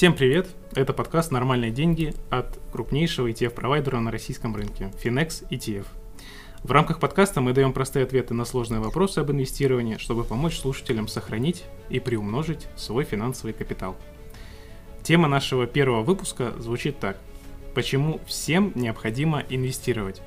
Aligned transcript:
Всем 0.00 0.14
привет! 0.14 0.48
Это 0.74 0.94
подкаст 0.94 1.30
«Нормальные 1.30 1.70
деньги» 1.70 2.14
от 2.30 2.58
крупнейшего 2.72 3.30
ETF-провайдера 3.30 3.98
на 3.98 4.10
российском 4.10 4.56
рынке– 4.56 4.90
Finex 5.04 5.46
ETF. 5.50 5.84
В 6.62 6.72
рамках 6.72 7.00
подкаста 7.00 7.42
мы 7.42 7.52
даем 7.52 7.74
простые 7.74 8.06
ответы 8.06 8.32
на 8.32 8.46
сложные 8.46 8.80
вопросы 8.80 9.18
об 9.18 9.30
инвестировании, 9.30 9.98
чтобы 9.98 10.24
помочь 10.24 10.58
слушателям 10.58 11.06
сохранить 11.06 11.64
и 11.90 12.00
приумножить 12.00 12.66
свой 12.76 13.04
финансовый 13.04 13.52
капитал. 13.52 13.94
Тема 15.02 15.28
нашего 15.28 15.66
первого 15.66 16.00
выпуска 16.02 16.54
звучит 16.56 16.98
так. 16.98 17.18
Почему 17.74 18.22
всем 18.26 18.72
необходимо 18.74 19.44
инвестировать? 19.50 20.22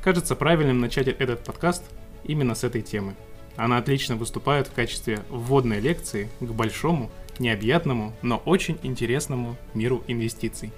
Кажется 0.00 0.34
правильным 0.34 0.80
начать 0.80 1.08
этот 1.08 1.44
подкаст 1.44 1.84
именно 2.24 2.54
с 2.54 2.64
этой 2.64 2.80
темы. 2.80 3.14
Она 3.56 3.76
отлично 3.76 4.16
выступает 4.16 4.68
в 4.68 4.72
качестве 4.72 5.20
вводной 5.28 5.80
лекции 5.80 6.30
к 6.40 6.46
большому, 6.46 7.10
необъятному, 7.38 8.12
но 8.22 8.36
очень 8.44 8.78
интересному 8.82 9.56
миру 9.74 10.02
инвестиций. 10.06 10.72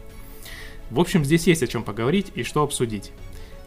В 0.90 1.00
общем, 1.00 1.24
здесь 1.24 1.46
есть 1.46 1.62
о 1.62 1.66
чем 1.66 1.82
поговорить 1.82 2.32
и 2.34 2.42
что 2.42 2.62
обсудить. 2.62 3.12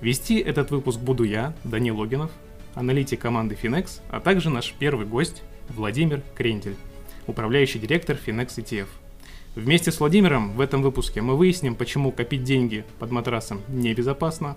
Вести 0.02 0.40
этот 0.40 0.72
выпуск 0.72 1.00
буду 1.00 1.24
я, 1.24 1.54
Данил 1.64 1.98
Логинов, 1.98 2.32
аналитик 2.76 3.20
команды 3.20 3.58
Finex, 3.62 4.00
а 4.10 4.20
также 4.20 4.50
наш 4.50 4.74
первый 4.80 5.06
гость 5.06 5.44
Владимир 5.70 6.22
Крентель, 6.36 6.76
управляющий 7.28 7.80
директор 7.80 8.18
Finex 8.26 8.56
ETF. 8.58 8.88
Вместе 9.56 9.92
с 9.92 10.00
Владимиром 10.00 10.54
в 10.54 10.62
этом 10.62 10.82
выпуске 10.82 11.22
мы 11.22 11.36
выясним, 11.36 11.76
почему 11.76 12.12
копить 12.12 12.44
деньги 12.44 12.86
под 13.00 13.12
матрасом 13.12 13.62
небезопасно, 13.68 14.56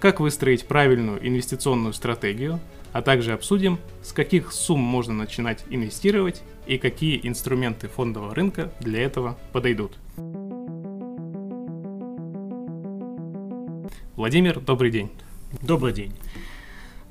как 0.00 0.18
выстроить 0.18 0.64
правильную 0.64 1.24
инвестиционную 1.26 1.92
стратегию, 1.92 2.58
а 2.92 3.02
также 3.02 3.32
обсудим, 3.32 3.78
с 4.02 4.12
каких 4.12 4.52
сумм 4.52 4.80
можно 4.80 5.14
начинать 5.14 5.64
инвестировать 5.70 6.42
и 6.66 6.78
какие 6.78 7.20
инструменты 7.22 7.88
фондового 7.88 8.34
рынка 8.34 8.72
для 8.80 9.02
этого 9.02 9.38
подойдут. 9.52 9.96
Владимир, 14.14 14.60
добрый 14.60 14.90
день. 14.90 15.10
Добрый 15.62 15.92
день. 15.92 16.12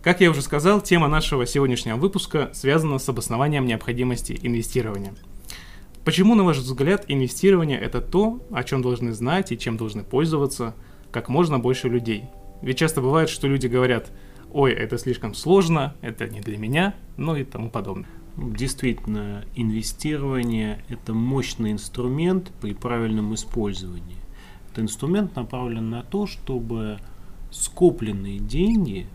Как 0.02 0.22
я 0.22 0.32
уже 0.32 0.42
сказал, 0.42 0.82
тема 0.82 1.08
нашего 1.08 1.46
сегодняшнего 1.46 1.98
выпуска 1.98 2.50
связана 2.54 2.98
с 2.98 3.10
обоснованием 3.10 3.66
необходимости 3.66 4.40
инвестирования. 4.42 5.14
Почему, 6.06 6.34
на 6.34 6.44
ваш 6.44 6.58
взгляд, 6.58 7.06
инвестирование– 7.08 7.80
это 7.82 8.02
то, 8.02 8.42
о 8.52 8.64
чем 8.64 8.82
должны 8.82 9.14
знать 9.14 9.52
и 9.52 9.60
чем 9.60 9.78
должны 9.78 10.04
пользоваться 10.04 10.74
как 11.12 11.30
можно 11.30 11.60
больше 11.60 11.90
людей– 11.90 12.26
ведь 12.62 12.78
часто 12.78 13.02
бывает, 13.02 13.30
что 13.30 13.48
люди 13.48 13.68
говорят, 13.68 14.12
ой, 14.54 14.72
это 14.72 14.98
слишком 14.98 15.34
сложно, 15.34 15.96
это 16.02 16.28
не 16.28 16.42
для 16.42 16.58
меня, 16.58 16.96
ну 17.18 17.36
и 17.36 17.44
тому 17.44 17.70
подобное. 17.70 18.10
Действительно, 18.38 19.44
инвестирование– 19.56 20.84
это 20.90 21.14
мощный 21.14 21.72
инструмент 21.72 22.52
при 22.62 22.74
правильном 22.74 23.34
использовании. 23.34 24.18
Это 24.72 24.82
инструмент 24.82 25.36
направлен 25.36 25.90
на 25.90 26.02
то, 26.02 26.28
чтобы 26.28 27.00
скопленные 27.52 28.40
деньги 28.40 29.08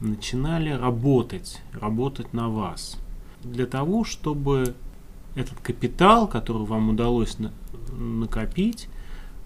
начинали 0.00 0.70
работать, 0.70 1.62
работать 1.72 2.32
на 2.32 2.48
вас. 2.48 2.98
Для 3.42 3.66
того, 3.66 4.04
чтобы 4.04 4.74
этот 5.34 5.60
капитал, 5.60 6.26
который 6.26 6.64
вам 6.64 6.90
удалось 6.90 7.36
накопить, 7.92 8.88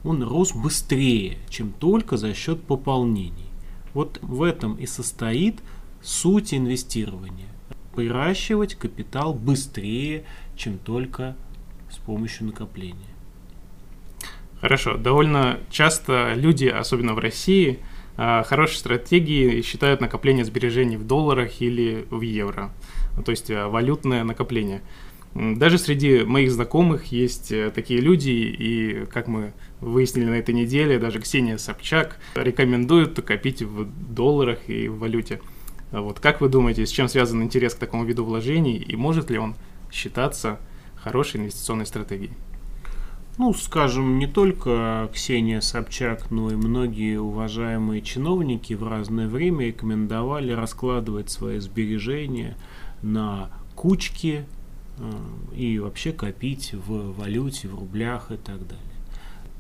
он 0.04 0.22
рос 0.22 0.52
быстрее, 0.52 1.38
чем 1.48 1.72
только 1.72 2.16
за 2.16 2.34
счет 2.34 2.62
пополнений. 2.62 3.51
Вот 3.94 4.18
в 4.22 4.42
этом 4.42 4.76
и 4.76 4.86
состоит 4.86 5.60
суть 6.02 6.54
инвестирования. 6.54 7.48
Приращивать 7.94 8.74
капитал 8.74 9.34
быстрее, 9.34 10.24
чем 10.56 10.78
только 10.78 11.36
с 11.90 11.96
помощью 11.96 12.46
накопления. 12.46 13.12
Хорошо. 14.60 14.96
Довольно 14.96 15.58
часто 15.70 16.34
люди, 16.34 16.66
особенно 16.66 17.14
в 17.14 17.18
России, 17.18 17.80
а, 18.16 18.42
хорошей 18.42 18.76
стратегией 18.76 19.62
считают 19.62 20.00
накопление 20.00 20.44
сбережений 20.44 20.96
в 20.96 21.06
долларах 21.06 21.60
или 21.60 22.06
в 22.10 22.20
евро, 22.20 22.70
то 23.24 23.30
есть 23.30 23.50
а, 23.50 23.68
валютное 23.68 24.22
накопление. 24.22 24.82
Даже 25.34 25.78
среди 25.78 26.24
моих 26.24 26.52
знакомых 26.52 27.06
есть 27.06 27.52
э, 27.52 27.70
такие 27.70 28.00
люди, 28.00 28.30
и, 28.30 29.06
как 29.06 29.28
мы 29.28 29.54
выяснили 29.80 30.26
на 30.26 30.34
этой 30.34 30.54
неделе, 30.54 30.98
даже 30.98 31.20
Ксения 31.20 31.56
Собчак 31.56 32.18
рекомендует 32.34 33.20
копить 33.22 33.62
в 33.62 33.86
долларах 34.12 34.58
и 34.68 34.88
в 34.88 34.98
валюте. 34.98 35.40
Вот 35.90 36.20
как 36.20 36.40
вы 36.40 36.48
думаете, 36.48 36.84
с 36.84 36.90
чем 36.90 37.08
связан 37.08 37.42
интерес 37.42 37.74
к 37.74 37.78
такому 37.78 38.04
виду 38.04 38.24
вложений, 38.24 38.76
и 38.76 38.94
может 38.94 39.30
ли 39.30 39.38
он 39.38 39.54
считаться 39.90 40.58
хорошей 40.96 41.40
инвестиционной 41.40 41.86
стратегией? 41.86 42.32
Ну, 43.38 43.54
скажем, 43.54 44.18
не 44.18 44.26
только 44.26 45.10
Ксения 45.14 45.60
Собчак, 45.60 46.30
но 46.30 46.50
и 46.50 46.54
многие 46.54 47.18
уважаемые 47.18 48.02
чиновники 48.02 48.74
в 48.74 48.86
разное 48.86 49.26
время 49.26 49.66
рекомендовали 49.66 50.52
раскладывать 50.52 51.30
свои 51.30 51.58
сбережения 51.58 52.58
на 53.00 53.50
кучки 53.74 54.44
и 55.54 55.78
вообще 55.78 56.12
копить 56.12 56.74
в 56.74 57.12
валюте, 57.18 57.68
в 57.68 57.78
рублях 57.78 58.30
и 58.30 58.36
так 58.36 58.66
далее. 58.66 58.84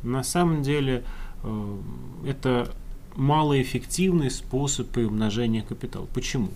На 0.02 0.22
самом 0.22 0.62
деле 0.62 1.04
э, 1.42 1.78
это 2.26 2.72
малоэффективный 3.16 4.30
способ 4.30 4.88
приумножения 4.88 5.62
капитала. 5.62 6.06
Почему? 6.12 6.50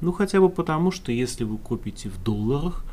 Ну 0.00 0.12
хотя 0.12 0.40
бы 0.40 0.48
потому, 0.48 0.90
что 0.90 1.12
если 1.12 1.44
вы 1.44 1.58
копите 1.58 2.08
в 2.08 2.22
долларах, 2.22 2.84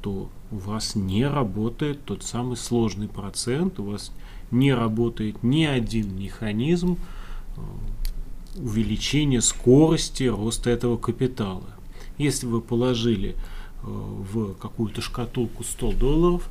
то 0.00 0.28
у 0.50 0.56
вас 0.56 0.94
не 0.94 1.26
работает 1.26 2.04
тот 2.04 2.22
самый 2.22 2.56
сложный 2.56 3.08
процент, 3.08 3.78
у 3.78 3.84
вас 3.84 4.12
не 4.50 4.72
работает 4.74 5.42
ни 5.42 5.64
один 5.64 6.16
механизм 6.16 6.98
э, 7.56 7.60
увеличения 8.58 9.40
скорости 9.40 10.24
роста 10.24 10.70
этого 10.70 10.96
капитала. 10.96 11.68
Если 12.18 12.46
вы 12.46 12.60
положили 12.60 13.36
в 13.82 14.54
какую-то 14.54 15.00
шкатулку 15.00 15.64
100 15.64 15.92
долларов, 15.92 16.48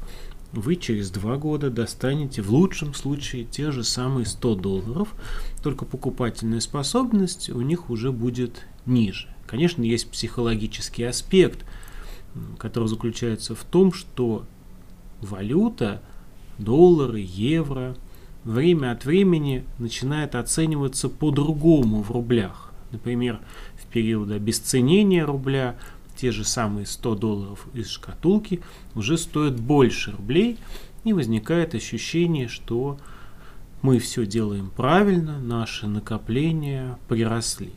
вы 0.54 0.76
через 0.76 1.12
два 1.12 1.38
года 1.38 1.70
достанете 1.70 2.42
в 2.42 2.52
лучшем 2.52 2.94
случае 2.94 3.46
те 3.46 3.72
же 3.72 3.84
самые 3.84 4.26
100 4.26 4.56
долларов, 4.56 5.16
только 5.64 5.86
покупательная 5.86 6.60
способность 6.60 7.50
у 7.50 7.62
них 7.62 7.90
уже 7.90 8.12
будет 8.12 8.66
ниже. 8.86 9.30
Конечно, 9.48 9.82
есть 9.84 10.10
психологический 10.10 11.04
аспект, 11.04 11.66
который 12.58 12.88
заключается 12.88 13.56
в 13.56 13.64
том, 13.64 13.94
что 13.94 14.46
валюта, 15.22 16.02
доллары, 16.58 17.20
евро, 17.20 17.96
время 18.44 18.92
от 18.92 19.06
времени 19.06 19.64
начинает 19.78 20.36
оцениваться 20.36 21.10
по-другому 21.10 22.02
в 22.02 22.12
рублях. 22.12 22.74
Например, 22.92 23.40
в 23.82 23.86
период 23.88 24.32
обесценения 24.32 25.26
рубля 25.26 25.78
те 26.22 26.32
же 26.32 26.44
самые 26.44 26.86
100 26.86 27.16
долларов 27.16 27.68
из 27.74 27.90
шкатулки 27.90 28.62
уже 28.94 29.18
стоят 29.18 29.60
больше 29.60 30.12
рублей, 30.12 30.60
и 31.04 31.14
возникает 31.14 31.74
ощущение, 31.74 32.48
что 32.48 33.00
мы 33.82 33.98
все 33.98 34.28
делаем 34.28 34.70
правильно, 34.70 35.40
наши 35.40 35.88
накопления 35.88 37.00
приросли. 37.08 37.74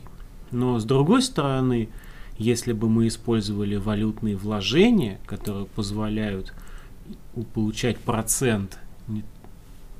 Но 0.51 0.77
с 0.77 0.85
другой 0.85 1.23
стороны, 1.23 1.89
если 2.37 2.73
бы 2.73 2.87
мы 2.87 3.07
использовали 3.07 3.77
валютные 3.77 4.35
вложения, 4.35 5.19
которые 5.25 5.65
позволяют 5.65 6.53
получать 7.55 7.97
процент 7.97 8.77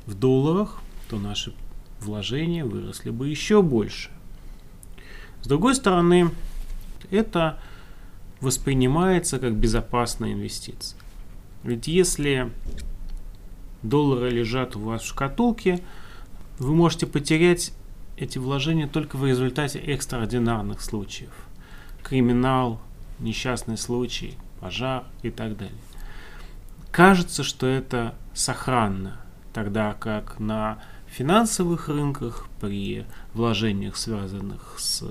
в 0.05 0.13
долларах, 0.13 0.81
то 1.09 1.17
наши 1.17 1.51
вложения 1.99 2.63
выросли 2.63 3.09
бы 3.09 3.27
еще 3.27 3.63
больше. 3.63 4.11
С 5.41 5.47
другой 5.47 5.73
стороны, 5.73 6.29
это 7.09 7.59
воспринимается 8.45 9.39
как 9.39 9.55
безопасная 9.55 10.33
инвестиция. 10.33 10.99
Ведь 11.63 11.87
если 11.87 12.51
доллары 13.81 14.29
лежат 14.29 14.75
у 14.75 14.79
вас 14.79 15.01
в 15.01 15.07
шкатулке, 15.07 15.81
вы 16.59 16.75
можете 16.75 17.07
потерять 17.07 17.73
эти 18.17 18.37
вложения 18.37 18.87
только 18.87 19.17
в 19.17 19.25
результате 19.25 19.79
экстраординарных 19.79 20.81
случаев. 20.81 21.31
Криминал, 22.03 22.79
несчастный 23.19 23.77
случай, 23.77 24.37
пожар 24.59 25.05
и 25.23 25.31
так 25.31 25.57
далее. 25.57 25.75
Кажется, 26.91 27.43
что 27.43 27.65
это 27.65 28.13
сохранно, 28.33 29.19
тогда 29.53 29.93
как 29.93 30.39
на 30.39 30.77
финансовых 31.07 31.89
рынках 31.89 32.47
при 32.61 33.05
вложениях, 33.33 33.97
связанных 33.97 34.75
с 34.77 35.03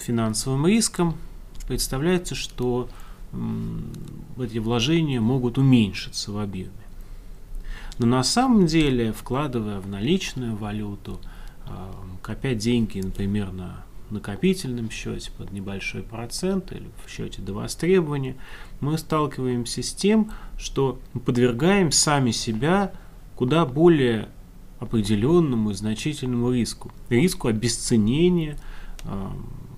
финансовым 0.00 0.66
риском, 0.66 1.16
представляется, 1.66 2.34
что 2.34 2.88
эти 4.38 4.58
вложения 4.58 5.20
могут 5.20 5.58
уменьшиться 5.58 6.32
в 6.32 6.38
объеме. 6.38 6.70
Но 7.98 8.06
на 8.06 8.22
самом 8.24 8.66
деле, 8.66 9.12
вкладывая 9.12 9.80
в 9.80 9.88
наличную 9.88 10.56
валюту, 10.56 11.20
а, 11.66 11.94
копя 12.22 12.54
деньги, 12.54 13.00
например, 13.00 13.52
на 13.52 13.84
накопительном 14.10 14.90
счете 14.90 15.30
под 15.36 15.52
небольшой 15.52 16.02
процент 16.02 16.72
или 16.72 16.88
в 17.04 17.10
счете 17.10 17.40
до 17.40 17.54
востребования, 17.54 18.36
мы 18.80 18.98
сталкиваемся 18.98 19.82
с 19.82 19.92
тем, 19.92 20.30
что 20.58 21.00
подвергаем 21.24 21.90
сами 21.90 22.30
себя 22.30 22.92
куда 23.36 23.64
более 23.64 24.28
определенному 24.78 25.70
и 25.70 25.74
значительному 25.74 26.52
риску. 26.52 26.92
Риску 27.08 27.48
обесценения, 27.48 28.58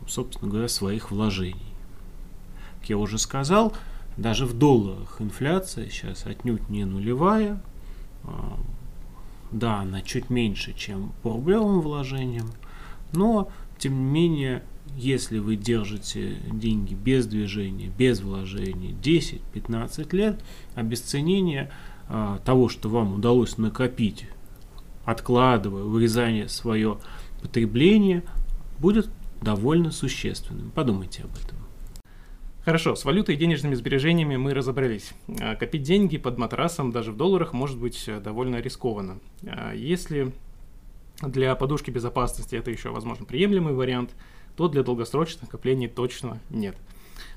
собственно 0.09 0.51
говоря, 0.51 0.69
своих 0.69 1.11
вложений. 1.11 1.76
Я 2.89 2.99
уже 2.99 3.19
сказал, 3.19 3.75
даже 4.17 4.47
в 4.47 4.55
долларах 4.55 5.17
инфляция 5.21 5.89
сейчас 5.89 6.27
отнюдь 6.27 6.69
не 6.69 6.85
нулевая. 6.85 7.61
Да, 9.53 9.81
она 9.81 10.03
чуть 10.03 10.31
меньше, 10.31 10.75
чем 10.77 11.13
по 11.23 11.33
рублевым 11.33 11.81
вложениям, 11.81 12.51
но, 13.13 13.49
тем 13.79 13.95
не 13.95 14.11
менее, 14.11 14.63
если 14.97 15.39
вы 15.39 15.57
держите 15.57 16.37
деньги 16.51 16.95
без 16.95 17.27
движения, 17.27 17.91
без 17.97 18.21
вложений 18.21 18.97
10-15 19.03 20.17
лет, 20.17 20.41
обесценение 20.75 21.71
а, 22.09 22.39
того, 22.45 22.69
что 22.69 22.89
вам 22.89 23.15
удалось 23.15 23.59
накопить, 23.59 24.27
откладывая, 25.05 25.85
вырезание 25.85 26.49
свое 26.49 26.99
потребление, 27.41 28.25
будет 28.79 29.09
довольно 29.41 29.93
существенным. 29.93 30.71
Подумайте 30.71 31.23
об 31.23 31.31
этом. 31.37 31.66
Хорошо, 32.67 32.97
с 32.97 33.05
валютой 33.05 33.37
и 33.37 33.39
денежными 33.39 33.75
сбережениями 33.77 34.35
мы 34.35 34.53
разобрались. 34.53 35.13
А, 35.41 35.55
копить 35.55 35.85
деньги 35.85 36.19
под 36.19 36.37
матрасом 36.37 36.91
даже 36.91 37.13
в 37.13 37.17
долларах 37.17 37.53
может 37.53 37.79
быть 37.79 38.09
э, 38.09 38.19
довольно 38.19 38.57
рискованно. 38.57 39.21
А, 39.47 39.73
если 39.73 40.33
для 41.23 41.55
подушки 41.55 41.93
безопасности 41.93 42.57
это 42.57 42.73
еще, 42.73 42.91
возможно, 42.91 43.25
приемлемый 43.25 43.73
вариант, 43.73 44.17
то 44.57 44.67
для 44.67 44.83
долгосрочных 44.83 45.43
накоплений 45.43 45.87
точно 45.87 46.41
нет. 46.51 46.77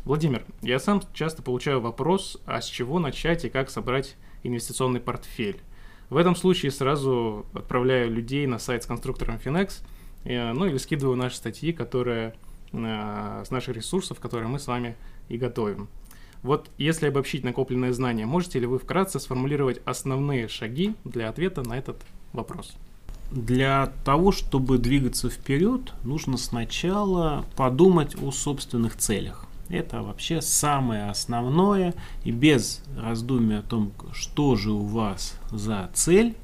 Владимир, 0.03 0.45
я 0.63 0.79
сам 0.79 1.03
часто 1.13 1.43
получаю 1.43 1.79
вопрос, 1.79 2.41
а 2.47 2.59
с 2.59 2.65
чего 2.65 2.97
начать 2.97 3.45
и 3.45 3.49
как 3.49 3.69
собрать 3.69 4.15
инвестиционный 4.41 4.99
портфель. 4.99 5.61
В 6.09 6.17
этом 6.17 6.35
случае 6.35 6.71
сразу 6.71 7.45
отправляю 7.53 8.09
людей 8.09 8.47
на 8.47 8.57
сайт 8.57 8.81
с 8.81 8.87
конструктором 8.87 9.35
Finex, 9.35 9.83
э, 10.23 10.53
ну 10.53 10.65
или 10.65 10.77
скидываю 10.77 11.17
наши 11.17 11.35
статьи, 11.35 11.71
которые 11.71 12.33
с 12.71 13.49
наших 13.49 13.75
ресурсов, 13.75 14.19
которые 14.19 14.47
мы 14.47 14.59
с 14.59 14.67
вами 14.67 14.95
и 15.27 15.37
готовим. 15.37 15.87
Вот 16.41 16.69
если 16.77 17.07
обобщить 17.07 17.43
накопленные 17.43 17.93
знания, 17.93 18.25
можете 18.25 18.59
ли 18.59 18.65
вы 18.65 18.79
вкратце 18.79 19.19
сформулировать 19.19 19.81
основные 19.85 20.47
шаги 20.47 20.95
для 21.03 21.29
ответа 21.29 21.63
на 21.63 21.77
этот 21.77 22.01
вопрос? 22.31 22.75
Для 23.31 23.91
того, 24.05 24.31
чтобы 24.31 24.77
двигаться 24.77 25.29
вперед, 25.29 25.93
нужно 26.03 26.37
сначала 26.37 27.45
подумать 27.55 28.15
о 28.21 28.31
собственных 28.31 28.95
целях. 28.95 29.45
Это 29.69 30.01
вообще 30.01 30.41
самое 30.41 31.09
основное. 31.09 31.93
И 32.23 32.31
без 32.31 32.81
раздумия 32.97 33.59
о 33.59 33.63
том, 33.63 33.91
что 34.13 34.55
же 34.55 34.71
у 34.71 34.83
вас 34.83 35.35
за 35.51 35.91
цель, 35.93 36.35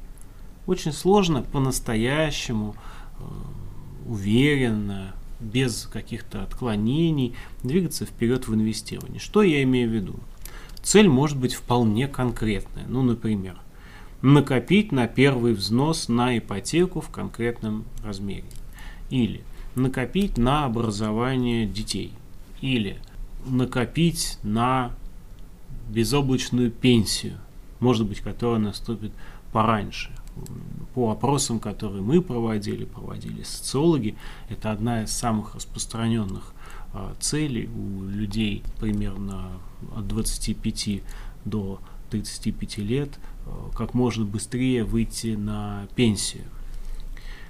очень 0.67 0.91
сложно 0.91 1.41
по-настоящему 1.41 2.75
э, 3.19 3.23
уверенно, 4.07 5.15
без 5.45 5.87
каких-то 5.91 6.43
отклонений 6.43 7.35
двигаться 7.63 8.05
вперед 8.05 8.47
в 8.47 8.53
инвестировании. 8.53 9.19
Что 9.19 9.41
я 9.41 9.63
имею 9.63 9.89
в 9.89 9.93
виду? 9.93 10.15
Цель 10.81 11.07
может 11.07 11.37
быть 11.37 11.53
вполне 11.53 12.07
конкретная. 12.07 12.85
Ну, 12.87 13.01
например, 13.01 13.57
накопить 14.21 14.91
на 14.91 15.07
первый 15.07 15.53
взнос 15.53 16.09
на 16.09 16.37
ипотеку 16.37 17.01
в 17.01 17.09
конкретном 17.09 17.85
размере. 18.03 18.45
Или 19.09 19.43
накопить 19.75 20.37
на 20.37 20.65
образование 20.65 21.65
детей. 21.65 22.11
Или 22.61 22.97
накопить 23.45 24.37
на 24.43 24.91
безоблачную 25.89 26.71
пенсию, 26.71 27.37
может 27.79 28.07
быть, 28.07 28.19
которая 28.19 28.59
наступит 28.59 29.11
пораньше. 29.51 30.11
По 30.93 31.11
опросам, 31.11 31.59
которые 31.59 32.01
мы 32.01 32.21
проводили, 32.21 32.85
проводили 32.85 33.43
социологи, 33.43 34.15
это 34.49 34.71
одна 34.71 35.03
из 35.03 35.11
самых 35.11 35.55
распространенных 35.55 36.53
а, 36.93 37.13
целей 37.19 37.67
у 37.67 38.03
людей 38.05 38.63
примерно 38.79 39.51
от 39.95 40.07
25 40.07 41.01
до 41.43 41.79
35 42.09 42.77
лет, 42.77 43.19
а, 43.45 43.69
как 43.75 43.93
можно 43.93 44.25
быстрее 44.25 44.83
выйти 44.83 45.35
на 45.35 45.87
пенсию. 45.95 46.43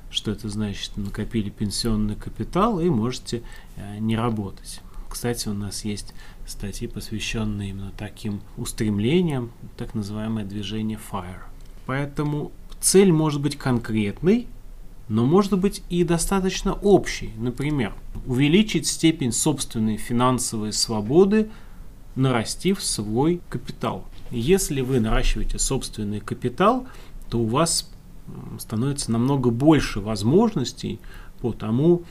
Что 0.09 0.31
это 0.31 0.49
значит? 0.49 0.95
Накопили 0.97 1.49
пенсионный 1.49 2.15
капитал 2.15 2.79
и 2.79 2.89
можете 2.89 3.43
а, 3.77 3.99
не 3.99 4.15
работать. 4.15 4.81
Кстати, 5.09 5.47
у 5.47 5.53
нас 5.53 5.85
есть 5.85 6.13
статьи, 6.47 6.87
посвященные 6.87 7.69
именно 7.69 7.91
таким 7.97 8.41
устремлениям, 8.57 9.51
так 9.77 9.93
называемое 9.93 10.45
движение 10.45 10.99
FIRE. 11.11 11.41
Поэтому 11.85 12.51
цель 12.85 13.11
может 13.11 13.41
быть 13.41 13.57
конкретной, 13.57 14.45
но 15.09 15.25
может 15.25 15.57
быть 15.57 15.81
и 15.89 16.03
достаточно 16.03 16.73
общей. 16.73 17.31
Например, 17.35 17.93
увеличить 18.27 18.85
степень 18.85 19.31
собственной 19.31 19.97
финансовой 19.97 20.71
свободы, 20.71 21.49
нарастив 22.15 22.83
свой 22.83 23.41
капитал. 23.49 24.05
Если 24.29 24.81
вы 24.81 24.99
наращиваете 24.99 25.57
собственный 25.57 26.19
капитал, 26.19 26.85
то 27.31 27.39
у 27.39 27.47
вас 27.47 27.91
становится 28.59 29.11
намного 29.11 29.49
больше 29.49 29.99
возможностей 29.99 30.99
по 31.41 31.53
тому, 31.53 32.03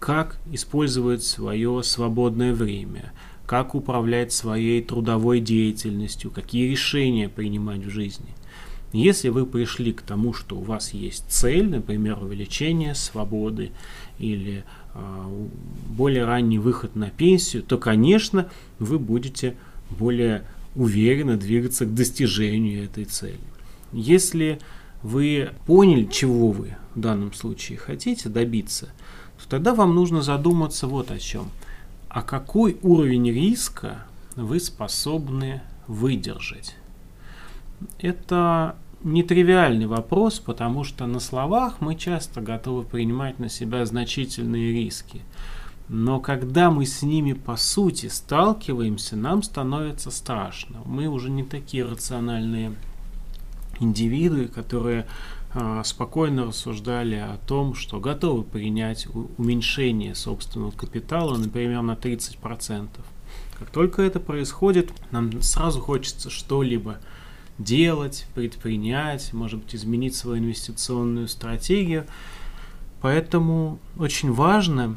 как 0.00 0.38
использовать 0.52 1.24
свое 1.24 1.82
свободное 1.82 2.52
время, 2.52 3.14
как 3.46 3.74
управлять 3.74 4.34
своей 4.34 4.82
трудовой 4.82 5.40
деятельностью, 5.40 6.30
какие 6.30 6.70
решения 6.70 7.30
принимать 7.30 7.86
в 7.86 7.88
жизни. 7.88 8.34
Если 8.94 9.28
вы 9.28 9.44
пришли 9.44 9.92
к 9.92 10.02
тому, 10.02 10.32
что 10.32 10.56
у 10.56 10.62
вас 10.62 10.94
есть 10.94 11.24
цель, 11.28 11.68
например, 11.68 12.22
увеличение 12.22 12.94
свободы 12.94 13.72
или 14.18 14.64
э, 14.94 15.46
более 15.88 16.24
ранний 16.24 16.58
выход 16.58 16.96
на 16.96 17.10
пенсию, 17.10 17.62
то, 17.62 17.76
конечно, 17.76 18.48
вы 18.78 18.98
будете 18.98 19.56
более 19.90 20.44
уверенно 20.74 21.36
двигаться 21.36 21.84
к 21.84 21.94
достижению 21.94 22.84
этой 22.84 23.04
цели. 23.04 23.38
Если 23.92 24.58
вы 25.02 25.50
поняли, 25.66 26.04
чего 26.10 26.50
вы 26.50 26.76
в 26.94 27.00
данном 27.00 27.34
случае 27.34 27.76
хотите 27.76 28.28
добиться– 28.28 28.88
то 29.44 29.50
тогда 29.50 29.74
вам 29.74 29.94
нужно 29.94 30.22
задуматься 30.22 30.86
вот 30.86 31.10
о 31.10 31.18
чем. 31.18 31.50
А 32.08 32.22
какой 32.22 32.78
уровень 32.82 33.30
риска 33.30 34.06
вы 34.36 34.60
способны 34.60 35.62
выдержать? 35.86 36.76
Это 37.98 38.76
нетривиальный 39.04 39.86
вопрос, 39.86 40.40
потому 40.40 40.82
что 40.82 41.06
на 41.06 41.20
словах 41.20 41.80
мы 41.80 41.94
часто 41.94 42.40
готовы 42.40 42.82
принимать 42.82 43.38
на 43.38 43.48
себя 43.48 43.84
значительные 43.86 44.72
риски. 44.72 45.22
Но 45.88 46.18
когда 46.18 46.70
мы 46.70 46.86
с 46.86 47.02
ними 47.02 47.34
по 47.34 47.56
сути 47.56 48.06
сталкиваемся, 48.06 49.16
нам 49.16 49.42
становится 49.42 50.10
страшно. 50.10 50.80
Мы 50.86 51.06
уже 51.06 51.30
не 51.30 51.44
такие 51.44 51.84
рациональные 51.84 52.74
индивиды, 53.80 54.48
которые 54.48 55.06
а, 55.52 55.84
спокойно 55.84 56.46
рассуждали 56.46 57.16
о 57.16 57.36
том, 57.46 57.74
что 57.74 58.00
готовы 58.00 58.44
принять 58.44 59.06
уменьшение 59.36 60.14
собственного 60.14 60.70
капитала, 60.70 61.36
например, 61.36 61.82
на 61.82 61.92
30%. 61.92 62.88
Как 63.58 63.70
только 63.70 64.02
это 64.02 64.20
происходит, 64.20 64.90
нам 65.10 65.42
сразу 65.42 65.80
хочется 65.80 66.30
что-либо 66.30 66.98
делать, 67.58 68.26
предпринять, 68.34 69.32
может 69.32 69.60
быть, 69.60 69.74
изменить 69.74 70.14
свою 70.14 70.38
инвестиционную 70.38 71.28
стратегию. 71.28 72.06
Поэтому 73.00 73.78
очень 73.98 74.32
важно 74.32 74.96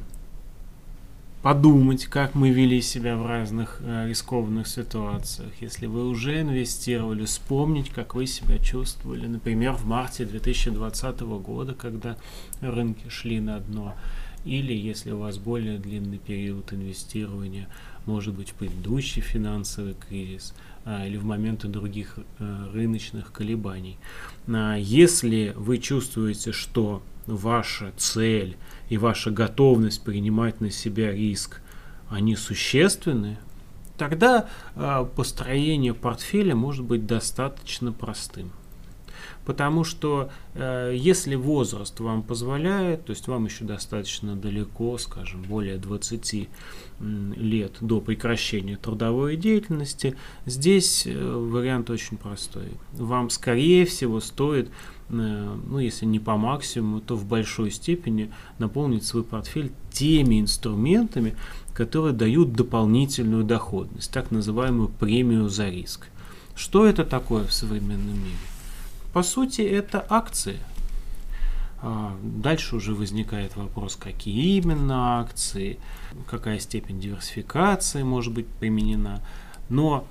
подумать, 1.42 2.06
как 2.06 2.36
мы 2.36 2.50
вели 2.50 2.82
себя 2.82 3.16
в 3.16 3.26
разных 3.26 3.78
э, 3.82 4.08
рискованных 4.10 4.68
ситуациях. 4.68 5.52
Если 5.62 5.86
вы 5.86 6.08
уже 6.08 6.42
инвестировали, 6.42 7.26
вспомнить, 7.26 7.90
как 7.90 8.16
вы 8.16 8.28
себя 8.28 8.58
чувствовали, 8.58 9.28
например, 9.28 9.74
в 9.74 9.86
марте 9.86 10.26
2020 10.26 11.20
года, 11.22 11.74
когда 11.74 12.18
рынки 12.60 13.08
шли 13.10 13.40
на 13.40 13.60
дно, 13.60 13.96
или 14.46 14.74
если 14.74 15.12
у 15.12 15.20
вас 15.20 15.38
более 15.38 15.78
длинный 15.78 16.18
период 16.18 16.74
инвестирования, 16.74 17.68
может 18.06 18.34
быть, 18.34 18.54
предыдущий 18.54 19.22
финансовый 19.22 19.94
кризис, 19.94 20.54
или 21.06 21.18
в 21.18 21.26
моменты 21.26 21.68
других 21.68 22.18
а, 22.40 22.72
рыночных 22.72 23.32
колебаний. 23.32 23.98
А, 24.48 24.76
если 24.76 25.54
вы 25.56 25.78
чувствуете, 25.78 26.52
что 26.52 27.02
ваша 27.26 27.92
цель 27.98 28.56
и 28.90 28.98
ваша 28.98 29.32
готовность 29.32 30.04
принимать 30.04 30.62
на 30.62 30.72
себя 30.72 31.12
риск, 31.12 31.62
они 32.10 32.36
существенны, 32.36 33.38
тогда 33.98 34.48
э, 34.76 35.06
построение 35.16 35.94
портфеля 35.94 36.56
может 36.56 36.86
быть 36.86 37.06
достаточно 37.06 37.92
простым. 37.92 38.52
Потому 39.46 39.84
что 39.84 40.30
э, 40.54 40.94
если 40.96 41.36
возраст 41.36 42.00
вам 42.00 42.24
позволяет, 42.24 43.06
то 43.06 43.12
есть 43.12 43.28
вам 43.28 43.46
еще 43.46 43.66
достаточно 43.66 44.36
далеко, 44.36 44.98
скажем, 44.98 45.44
более 45.44 45.78
20 45.78 46.50
лет 47.36 47.74
до 47.80 48.02
прекращения 48.02 48.78
трудовой 48.78 49.36
деятельности, 49.36 50.16
здесь 50.46 51.06
э, 51.06 51.14
вариант 51.14 51.90
очень 51.90 52.18
простой. 52.18 52.70
Вам, 52.94 53.30
скорее 53.30 53.86
всего, 53.86 54.20
стоит 54.20 54.70
Э, 55.10 55.58
ну, 55.68 55.80
если 55.80 56.06
не 56.06 56.20
по 56.20 56.38
максимуму, 56.38 57.02
то 57.02 57.16
в 57.16 57.26
большой 57.26 57.72
степени 57.72 58.32
наполнить 58.60 59.06
свой 59.06 59.24
портфель 59.24 59.72
теми 59.92 60.40
инструментами, 60.42 61.36
которые 61.74 62.14
дают 62.14 62.54
дополнительную 62.54 63.44
доходность, 63.44 64.12
так 64.12 64.32
называемую 64.32 64.90
премию 64.90 65.50
за 65.50 65.70
риск. 65.70 66.08
Что 66.56 66.86
это 66.86 67.06
такое 67.06 67.46
в 67.46 67.54
современном 67.54 68.16
мире? 68.16 68.38
По 69.18 69.24
сути, 69.24 69.62
это 69.62 70.06
акции. 70.12 70.60
А, 71.82 72.16
дальше 72.22 72.76
уже 72.76 72.94
возникает 72.94 73.56
вопрос, 73.56 73.96
какие 73.96 74.58
именно 74.60 75.20
акции, 75.20 75.80
какая 76.28 76.60
степень 76.60 77.00
диверсификации 77.00 78.04
может 78.04 78.32
быть 78.32 78.46
применена. 78.46 79.24
Но 79.70 80.06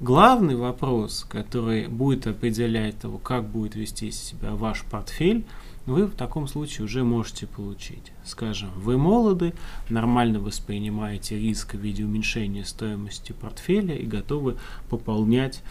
Главный 0.00 0.56
вопрос, 0.56 1.24
который 1.28 1.86
будет 1.86 2.26
определять 2.26 2.98
того, 2.98 3.18
как 3.18 3.44
будет 3.44 3.76
вести 3.76 4.10
себя 4.10 4.50
ваш 4.50 4.82
портфель, 4.82 5.44
вы 5.86 6.06
в 6.06 6.16
таком 6.16 6.48
случае 6.48 6.86
уже 6.86 7.04
можете 7.04 7.46
получить. 7.46 8.10
Скажем, 8.24 8.70
вы 8.74 8.98
молоды, 8.98 9.54
нормально 9.88 10.40
воспринимаете 10.40 11.38
риск 11.38 11.74
в 11.74 11.78
виде 11.78 12.04
уменьшения 12.04 12.64
стоимости 12.64 13.30
портфеля 13.30 13.94
и 13.94 14.04
готовы 14.04 14.56
пополнять 14.88 15.62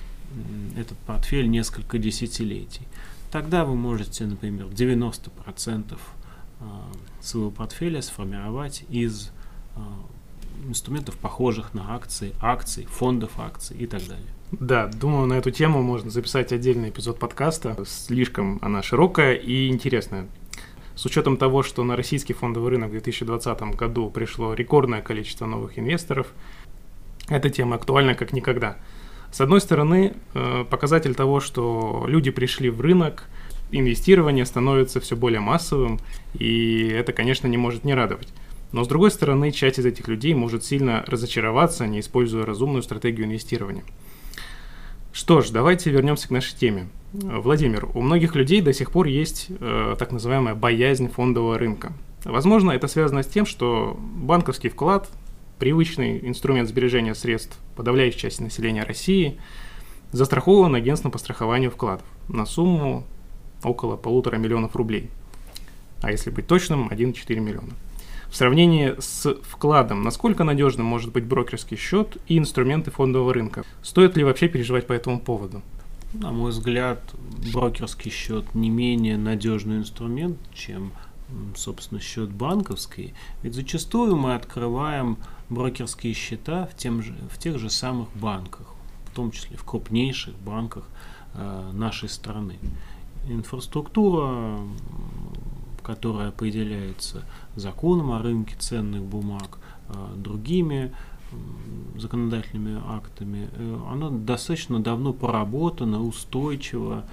этот 0.78 0.98
портфель 1.00 1.50
несколько 1.50 1.98
десятилетий. 1.98 2.88
Тогда 3.32 3.66
вы 3.66 3.76
можете, 3.76 4.26
например, 4.26 4.68
90% 4.68 5.98
а, 6.60 6.92
своего 7.22 7.50
портфеля 7.50 8.02
сформировать 8.02 8.84
из 8.90 9.32
а, 9.76 9.82
инструментов, 10.68 11.18
похожих 11.18 11.74
на 11.74 11.96
акции, 11.96 12.34
акций, 12.42 12.86
фондов 12.86 13.40
акций 13.40 13.78
и 13.78 13.88
так 13.88 14.06
далее. 14.08 14.28
Да, 14.52 14.88
думаю, 14.88 15.28
на 15.28 15.34
эту 15.36 15.50
тему 15.52 15.82
можно 15.82 16.10
записать 16.10 16.52
отдельный 16.52 16.90
эпизод 16.90 17.20
подкаста. 17.20 17.78
Слишком 17.86 18.60
она 18.62 18.84
широкая 18.84 19.36
и 19.36 19.70
интересная. 19.70 20.28
С 20.96 21.06
учетом 21.06 21.38
того, 21.38 21.64
что 21.64 21.84
на 21.84 21.96
российский 21.96 22.34
фондовый 22.34 22.72
рынок 22.72 22.90
в 22.90 22.92
2020 22.92 23.62
году 23.76 24.10
пришло 24.10 24.54
рекордное 24.54 25.02
количество 25.02 25.46
новых 25.46 25.80
инвесторов, 25.80 26.28
эта 27.30 27.50
тема 27.50 27.78
актуальна 27.78 28.14
как 28.14 28.34
никогда. 28.34 28.78
С 29.32 29.40
одной 29.40 29.62
стороны, 29.62 30.14
э, 30.34 30.66
показатель 30.70 31.16
того, 31.16 31.40
что 31.40 32.04
люди 32.08 32.32
пришли 32.32 32.70
в 32.70 32.82
рынок, 32.82 33.30
инвестирование 33.72 34.46
становится 34.46 35.00
все 35.00 35.16
более 35.16 35.40
массовым, 35.40 36.00
и 36.34 36.88
это, 36.90 37.14
конечно, 37.14 37.48
не 37.48 37.58
может 37.58 37.86
не 37.86 37.94
радовать. 37.94 38.28
Но 38.74 38.84
с 38.84 38.88
другой 38.88 39.12
стороны, 39.12 39.52
часть 39.52 39.80
из 39.80 39.86
этих 39.86 40.08
людей 40.08 40.34
может 40.34 40.64
сильно 40.64 41.04
разочароваться, 41.08 41.88
не 41.88 42.00
используя 42.02 42.46
разумную 42.46 42.84
стратегию 42.84 43.26
инвестирования. 43.26 43.84
Что 45.14 45.42
ж, 45.42 45.50
давайте 45.50 45.90
вернемся 45.90 46.28
к 46.28 46.32
нашей 46.32 46.56
теме. 46.58 46.88
Владимир, 47.14 47.90
у 47.94 48.02
многих 48.02 48.36
людей 48.36 48.62
до 48.62 48.72
сих 48.72 48.92
пор 48.92 49.08
есть 49.08 49.48
э, 49.50 49.96
так 50.00 50.12
называемая 50.12 50.56
боязнь 50.56 51.10
фондового 51.10 51.58
рынка. 51.58 51.92
Возможно, 52.24 52.72
это 52.72 52.88
связано 52.88 53.24
с 53.24 53.28
тем, 53.28 53.46
что 53.46 53.98
банковский 54.00 54.70
вклад, 54.70 55.10
привычный 55.62 56.28
инструмент 56.28 56.68
сбережения 56.68 57.14
средств 57.14 57.56
подавляющей 57.76 58.18
части 58.18 58.42
населения 58.42 58.82
России, 58.82 59.40
застрахован 60.12 60.74
агентством 60.74 61.12
по 61.12 61.20
страхованию 61.20 61.70
вкладов 61.70 62.04
на 62.28 62.48
сумму 62.48 63.06
около 63.64 63.96
полутора 63.96 64.38
миллионов 64.38 64.76
рублей. 64.76 65.12
А 66.02 66.10
если 66.10 66.32
быть 66.32 66.48
точным, 66.48 66.88
1,4 66.90 67.40
миллиона. 67.40 67.74
В 68.32 68.36
сравнении 68.36 68.96
с 68.98 69.36
вкладом, 69.44 70.02
насколько 70.02 70.44
надежным 70.44 70.88
может 70.88 71.12
быть 71.12 71.26
брокерский 71.26 71.78
счет 71.78 72.18
и 72.28 72.40
инструменты 72.40 72.90
фондового 72.90 73.32
рынка? 73.32 73.64
Стоит 73.84 74.18
ли 74.18 74.24
вообще 74.24 74.48
переживать 74.48 74.88
по 74.88 74.94
этому 74.94 75.20
поводу? 75.20 75.62
На 76.14 76.32
мой 76.32 76.50
взгляд, 76.50 77.04
брокерский 77.54 78.10
счет 78.10 78.56
не 78.56 78.72
менее 78.72 79.16
надежный 79.16 79.78
инструмент, 79.78 80.40
чем, 80.56 80.92
собственно, 81.56 82.02
счет 82.02 82.30
банковский. 82.32 83.14
Ведь 83.44 83.56
зачастую 83.56 84.16
мы 84.16 84.36
открываем 84.36 85.18
брокерские 85.50 86.14
счета 86.14 86.68
в, 86.68 86.76
тем 86.76 87.02
же, 87.02 87.16
в 87.32 87.38
тех 87.38 87.60
же 87.60 87.70
самых 87.70 88.10
банках, 88.16 88.68
в 89.12 89.16
том 89.16 89.32
числе 89.32 89.58
в 89.58 89.64
крупнейших 89.64 90.36
банках 90.36 90.88
э, 91.34 91.72
нашей 91.74 92.10
страны. 92.10 92.58
Инфраструктура 93.28 94.60
которая 95.82 96.30
определяется 96.30 97.24
законом 97.56 98.12
о 98.12 98.22
рынке 98.22 98.56
ценных 98.58 99.04
бумаг, 99.04 99.58
а, 99.90 100.14
другими 100.16 100.94
законодательными 101.98 102.82
актами, 102.88 103.50
э, 103.54 103.80
оно 103.90 104.10
достаточно 104.10 104.82
давно 104.82 105.14
проработано, 105.14 106.02
устойчиво, 106.02 107.06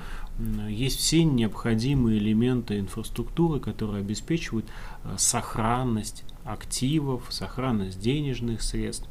есть 0.68 0.98
все 0.98 1.24
необходимые 1.24 2.18
элементы 2.18 2.78
инфраструктуры, 2.78 3.58
которые 3.58 4.00
обеспечивают 4.00 4.66
а, 5.02 5.18
сохранность 5.18 6.22
активов, 6.44 7.26
сохранность 7.30 8.00
денежных 8.00 8.62
средств 8.62 9.08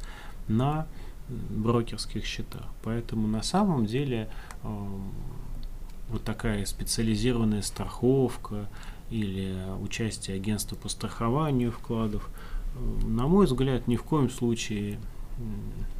на 0.48 0.86
брокерских 1.28 2.24
счетах. 2.24 2.64
Поэтому 2.82 3.28
на 3.28 3.42
самом 3.42 3.84
деле 3.84 4.30
вот 6.08 6.24
такая 6.24 6.64
специализированная 6.64 7.62
страховка 7.62 8.68
или 9.10 9.54
участие 9.80 10.36
агентства 10.36 10.76
по 10.76 10.88
страхованию 10.88 11.72
вкладов, 11.72 12.28
э, 12.28 12.57
на 13.04 13.26
мой 13.26 13.46
взгляд, 13.46 13.88
ни 13.88 13.96
в 13.96 14.02
коем 14.02 14.30
случае 14.30 14.98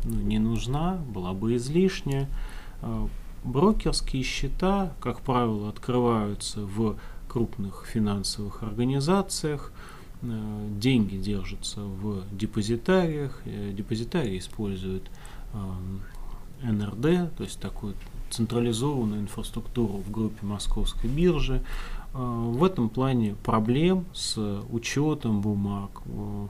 ну, 0.04 0.20
не 0.20 0.38
нужна, 0.38 0.98
была 1.12 1.32
бы 1.32 1.56
излишняя. 1.56 2.28
Э, 2.82 3.06
брокерские 3.44 4.22
счета, 4.22 4.92
как 5.00 5.20
правило, 5.20 5.68
открываются 5.68 6.60
в 6.60 6.96
крупных 7.28 7.86
финансовых 7.86 8.62
организациях, 8.62 9.72
э, 10.22 10.68
деньги 10.78 11.16
держатся 11.16 11.80
в 11.80 12.24
депозитариях, 12.32 13.42
депозитарии 13.44 14.38
используют 14.38 15.10
НРД, 16.62 17.34
то 17.36 17.44
есть 17.44 17.60
такую 17.60 17.94
централизованную 18.30 19.22
инфраструктуру 19.22 19.98
в 19.98 20.10
группе 20.10 20.44
Московской 20.44 21.08
биржи. 21.08 21.62
А, 22.14 22.20
в 22.20 22.62
этом 22.64 22.88
плане 22.88 23.34
проблем 23.44 24.06
с 24.12 24.38
учетом 24.70 25.40
бумаг, 25.40 26.02
э, 26.06 26.46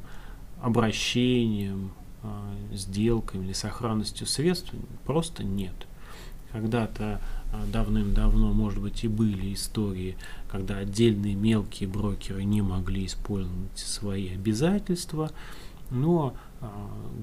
обращением, 0.61 1.93
а, 2.23 2.53
сделками 2.73 3.47
или 3.47 3.53
сохранностью 3.53 4.27
средств 4.27 4.73
просто 5.05 5.45
нет. 5.45 5.75
Когда-то 6.53 7.21
а, 7.53 7.65
давным-давно, 7.73 8.53
может 8.53 8.83
быть, 8.83 9.05
и 9.05 9.09
были 9.09 9.55
истории, 9.55 10.17
когда 10.51 10.79
отдельные 10.79 11.35
мелкие 11.35 11.89
брокеры 11.89 12.45
не 12.45 12.63
могли 12.63 13.07
использовать 13.07 13.79
свои 13.79 14.31
обязательства, 14.31 15.31
но 15.91 16.35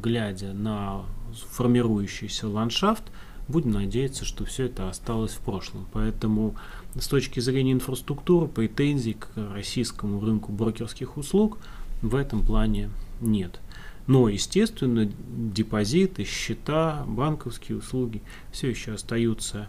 глядя 0.02 0.54
на 0.54 1.04
формирующийся 1.52 2.48
ландшафт, 2.48 3.04
будем 3.48 3.72
надеяться, 3.72 4.26
что 4.26 4.46
все 4.46 4.66
это 4.66 4.90
осталось 4.90 5.34
в 5.34 5.40
прошлом. 5.40 5.86
Поэтому 5.92 6.56
с 6.96 7.08
точки 7.08 7.40
зрения 7.40 7.74
инфраструктуры 7.74 8.48
претензий 8.48 9.14
к 9.14 9.28
российскому 9.54 10.20
рынку 10.20 10.52
брокерских 10.52 11.18
услуг 11.18 11.58
в 12.02 12.16
этом 12.16 12.42
плане 12.46 12.90
нет. 13.22 13.60
Но, 14.08 14.30
естественно, 14.30 15.10
депозиты, 15.28 16.24
счета, 16.26 17.04
банковские 17.08 17.80
услуги 17.80 18.22
все 18.52 18.70
еще 18.70 18.94
остаются 18.94 19.68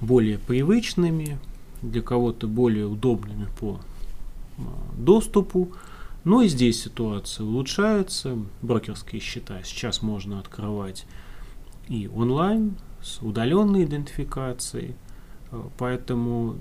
более 0.00 0.38
привычными, 0.38 1.38
для 1.82 2.02
кого-то 2.02 2.48
более 2.48 2.86
удобными 2.86 3.48
по 3.60 3.80
а, 4.58 4.62
доступу. 4.96 5.72
Но 6.24 6.42
и 6.42 6.48
здесь 6.48 6.82
ситуация 6.82 7.46
улучшается. 7.46 8.36
Брокерские 8.62 9.20
счета 9.20 9.62
сейчас 9.62 10.02
можно 10.02 10.40
открывать 10.40 11.06
и 11.88 12.08
онлайн, 12.08 12.74
с 13.02 13.22
удаленной 13.22 13.84
идентификацией, 13.84 14.96
э, 15.52 15.62
поэтому 15.78 16.56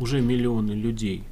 уже 0.00 0.20
миллионы 0.20 0.72
людей 0.72 1.24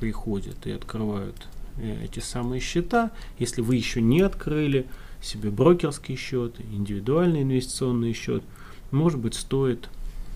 приходят 0.00 0.66
и 0.66 0.70
открывают 0.70 1.46
эти 1.78 2.20
самые 2.20 2.60
счета. 2.60 3.10
Если 3.38 3.60
вы 3.60 3.76
еще 3.76 4.00
не 4.00 4.20
открыли 4.20 4.86
себе 5.20 5.50
брокерский 5.50 6.16
счет, 6.16 6.56
индивидуальный 6.72 7.42
инвестиционный 7.42 8.12
счет, 8.12 8.42
может 8.90 9.18
быть, 9.18 9.34
стоит 9.34 9.88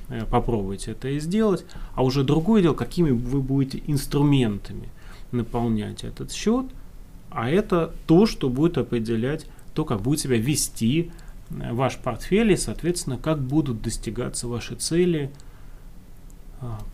э, 0.09 0.25
попробовать 0.27 0.89
это 0.89 1.09
и 1.09 1.21
сделать. 1.21 1.65
А 1.95 2.05
уже 2.05 2.25
другое 2.25 2.63
дело, 2.63 2.75
какими 2.75 3.11
вы 3.11 3.41
будете 3.41 3.83
инструментами 3.87 4.89
наполнять 5.33 6.05
этот 6.05 6.33
счет, 6.33 6.67
а 7.31 7.51
это 7.51 7.93
то, 8.07 8.27
что 8.27 8.49
будет 8.49 8.79
определять 8.79 9.47
то, 9.75 9.85
как 9.85 10.01
будет 10.01 10.21
себя 10.21 10.39
вести 10.39 11.11
ваш 11.51 11.99
портфель 11.99 12.53
и, 12.53 12.57
соответственно, 12.57 13.19
как 13.19 13.41
будут 13.41 13.83
достигаться 13.83 14.49
ваши 14.49 14.75
цели 14.75 15.31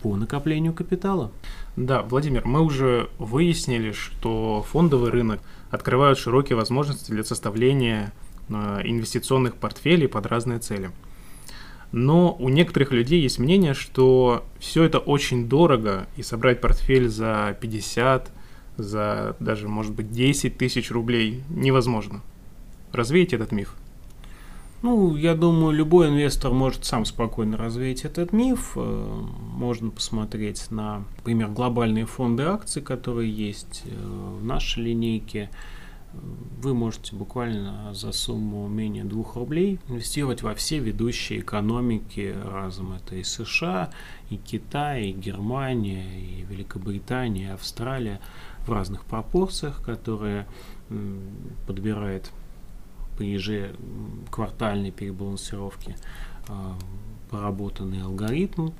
по 0.01 0.15
накоплению 0.15 0.73
капитала. 0.73 1.31
Да, 1.75 2.03
Владимир, 2.03 2.45
мы 2.45 2.61
уже 2.61 3.09
выяснили, 3.17 3.91
что 3.91 4.65
фондовый 4.69 5.09
рынок 5.09 5.39
открывает 5.71 6.17
широкие 6.17 6.55
возможности 6.55 7.11
для 7.11 7.23
составления 7.23 8.13
а, 8.49 8.81
инвестиционных 8.83 9.55
портфелей 9.55 10.07
под 10.07 10.25
разные 10.25 10.59
цели. 10.59 10.91
Но 11.91 12.35
у 12.39 12.49
некоторых 12.49 12.91
людей 12.91 13.21
есть 13.21 13.39
мнение, 13.39 13.73
что 13.73 14.45
все 14.59 14.83
это 14.83 14.99
очень 14.99 15.47
дорого, 15.47 16.07
и 16.17 16.23
собрать 16.23 16.59
портфель 16.59 17.07
за 17.07 17.55
50, 17.61 18.31
за 18.77 19.35
даже, 19.39 19.67
может 19.67 19.93
быть, 19.93 20.11
10 20.11 20.57
тысяч 20.57 20.91
рублей 20.91 21.43
невозможно. 21.49 22.21
Развеете 22.91 23.35
этот 23.35 23.51
миф? 23.51 23.75
Ну, 24.83 25.15
я 25.15 25.33
думаю, 25.33 25.71
любой 25.71 26.09
инвестор 26.09 26.51
может 26.51 26.83
сам 26.83 27.05
спокойно 27.05 27.55
развеять 27.55 28.03
этот 28.03 28.33
миф. 28.33 28.73
Э, 28.75 29.21
можно 29.39 29.91
посмотреть 29.91 30.69
на, 30.71 31.05
например, 31.15 31.47
глобальные 31.47 32.05
фонды 32.05 32.43
акций, 32.43 32.81
которые 32.81 33.31
есть 33.31 33.83
э, 33.85 33.95
в 33.95 34.43
нашей 34.43 34.83
линейке. 34.83 35.49
Вы 36.61 36.73
можете 36.73 37.15
буквально 37.15 37.93
за 37.93 38.11
сумму 38.11 38.67
менее 38.67 39.05
2 39.05 39.23
рублей 39.35 39.79
инвестировать 39.87 40.41
во 40.41 40.53
все 40.53 40.79
ведущие 40.79 41.39
экономики 41.39 42.35
разом. 42.43 42.91
Это 42.91 43.15
и 43.15 43.23
США, 43.23 43.89
и 44.29 44.35
Китай, 44.35 45.05
и 45.05 45.13
Германия, 45.13 46.19
и 46.19 46.41
Великобритания, 46.41 47.45
и 47.45 47.51
Австралия 47.51 48.19
в 48.67 48.69
разных 48.69 49.05
пропорциях, 49.05 49.81
которые 49.81 50.45
подбирает 51.65 52.33
при 53.17 53.31
ежеквартальной 53.33 54.91
перебалансировке 54.91 55.95
а, 56.47 56.77
поработанный 57.29 58.01
алгоритм. 58.01 58.71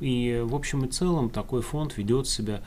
И 0.00 0.42
в 0.44 0.54
общем 0.54 0.86
и 0.86 0.88
целом 0.88 1.28
такой 1.28 1.60
фонд 1.60 1.98
ведет 1.98 2.26
себя 2.26 2.62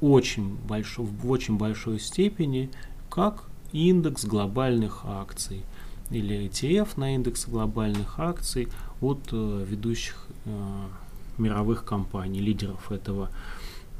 очень 0.00 0.56
большой, 0.56 1.04
в 1.06 1.30
очень 1.30 1.56
большой 1.56 2.00
степени 2.00 2.70
как 3.08 3.44
индекс 3.72 4.24
глобальных 4.24 5.02
акций 5.04 5.62
или 6.10 6.48
ETF 6.48 6.88
на 6.96 7.14
индекс 7.14 7.46
глобальных 7.46 8.18
акций 8.18 8.68
от 9.00 9.28
э, 9.32 9.64
ведущих 9.66 10.26
э, 10.44 10.86
мировых 11.38 11.84
компаний, 11.84 12.40
лидеров 12.40 12.90
этого 12.90 13.30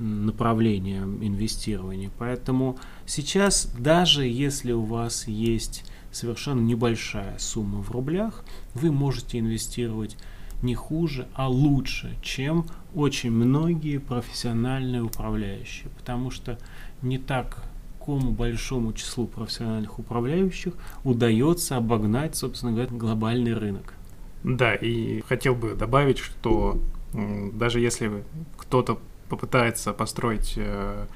направления 0.01 1.03
инвестирования. 1.03 2.11
Поэтому 2.19 2.79
сейчас, 3.07 3.67
даже 3.79 4.27
если 4.27 4.73
у 4.73 4.83
вас 4.83 5.29
есть 5.29 5.85
совершенно 6.11 6.61
небольшая 6.61 7.39
сумма 7.39 7.83
в 7.83 7.91
рублях, 7.91 8.45
вы 8.75 8.91
можете 8.91 9.39
инвестировать 9.39 10.17
не 10.63 10.75
хуже, 10.75 11.29
а 11.35 11.49
лучше, 11.49 12.17
чем 12.23 12.67
очень 12.95 13.31
многие 13.31 13.99
профессиональные 13.99 15.03
управляющие. 15.03 15.89
Потому 15.97 16.31
что 16.31 16.59
не 17.03 17.19
так 17.19 17.65
такому 18.11 18.33
большому 18.33 18.93
числу 18.93 19.27
профессиональных 19.27 19.99
управляющих 19.99 20.75
удается 21.05 21.77
обогнать, 21.77 22.35
собственно 22.35 22.73
говоря, 22.73 22.91
глобальный 22.91 23.55
рынок. 23.55 23.95
Да, 24.43 24.75
и 24.75 25.21
хотел 25.21 25.55
бы 25.55 25.75
добавить, 25.75 26.19
что 26.19 26.81
даже 27.13 27.79
если 27.79 28.25
кто-то 28.57 28.99
попытается 29.31 29.93
построить 29.93 30.55
э, 30.57 31.07